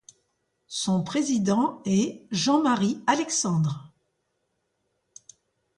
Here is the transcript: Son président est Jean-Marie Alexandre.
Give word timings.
Son 0.65 1.03
président 1.03 1.79
est 1.85 2.25
Jean-Marie 2.31 3.03
Alexandre. 3.05 3.91